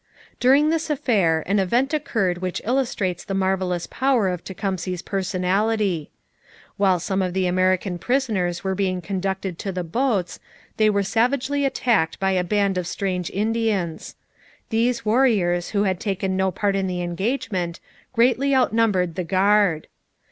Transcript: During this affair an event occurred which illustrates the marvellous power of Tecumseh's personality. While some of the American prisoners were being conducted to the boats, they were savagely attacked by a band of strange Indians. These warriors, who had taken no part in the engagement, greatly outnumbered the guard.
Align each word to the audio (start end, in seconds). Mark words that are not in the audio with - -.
During 0.39 0.71
this 0.71 0.89
affair 0.89 1.43
an 1.45 1.59
event 1.59 1.93
occurred 1.93 2.39
which 2.39 2.59
illustrates 2.65 3.23
the 3.23 3.35
marvellous 3.35 3.85
power 3.85 4.29
of 4.29 4.43
Tecumseh's 4.43 5.03
personality. 5.03 6.09
While 6.75 6.99
some 6.99 7.21
of 7.21 7.33
the 7.35 7.45
American 7.45 7.99
prisoners 7.99 8.63
were 8.63 8.73
being 8.73 8.99
conducted 9.01 9.59
to 9.59 9.71
the 9.71 9.83
boats, 9.83 10.39
they 10.77 10.89
were 10.89 11.03
savagely 11.03 11.65
attacked 11.65 12.19
by 12.19 12.31
a 12.31 12.43
band 12.43 12.79
of 12.79 12.87
strange 12.87 13.29
Indians. 13.29 14.15
These 14.71 15.05
warriors, 15.05 15.69
who 15.69 15.83
had 15.83 15.99
taken 15.99 16.35
no 16.35 16.49
part 16.49 16.75
in 16.75 16.87
the 16.87 17.03
engagement, 17.03 17.79
greatly 18.11 18.55
outnumbered 18.55 19.13
the 19.13 19.23
guard. 19.23 19.85